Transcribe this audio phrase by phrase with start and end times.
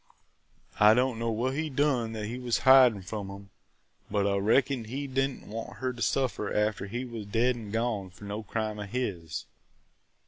[0.79, 3.51] I don't know what he done that he was hidin' from 'em,
[4.09, 7.69] but I reckoned he did n't want her to suffer after he was dead an'
[7.69, 9.45] gone for no crime of his!"